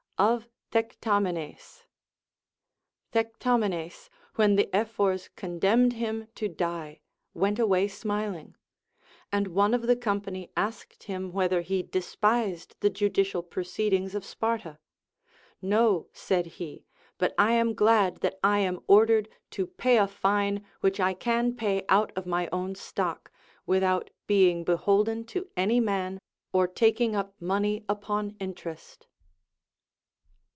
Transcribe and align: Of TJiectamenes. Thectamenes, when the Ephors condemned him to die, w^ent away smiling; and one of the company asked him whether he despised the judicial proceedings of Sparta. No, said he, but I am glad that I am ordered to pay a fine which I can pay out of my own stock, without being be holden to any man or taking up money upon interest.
Of 0.17 0.47
TJiectamenes. 0.71 1.85
Thectamenes, 3.11 4.07
when 4.35 4.55
the 4.55 4.69
Ephors 4.71 5.29
condemned 5.35 5.93
him 5.93 6.27
to 6.35 6.47
die, 6.47 7.01
w^ent 7.35 7.57
away 7.57 7.87
smiling; 7.87 8.55
and 9.31 9.47
one 9.47 9.73
of 9.73 9.81
the 9.87 9.95
company 9.95 10.51
asked 10.55 11.05
him 11.05 11.31
whether 11.31 11.61
he 11.61 11.81
despised 11.81 12.75
the 12.81 12.89
judicial 12.91 13.41
proceedings 13.41 14.13
of 14.13 14.23
Sparta. 14.23 14.77
No, 15.59 16.07
said 16.13 16.45
he, 16.45 16.85
but 17.17 17.33
I 17.35 17.53
am 17.53 17.73
glad 17.73 18.17
that 18.17 18.37
I 18.43 18.59
am 18.59 18.79
ordered 18.85 19.27
to 19.49 19.65
pay 19.65 19.97
a 19.97 20.05
fine 20.07 20.63
which 20.81 20.99
I 20.99 21.15
can 21.15 21.55
pay 21.55 21.83
out 21.89 22.11
of 22.15 22.27
my 22.27 22.47
own 22.51 22.75
stock, 22.75 23.31
without 23.65 24.11
being 24.27 24.63
be 24.65 24.75
holden 24.75 25.23
to 25.33 25.49
any 25.57 25.79
man 25.79 26.21
or 26.53 26.67
taking 26.67 27.15
up 27.15 27.33
money 27.41 27.83
upon 27.89 28.35
interest. 28.39 29.07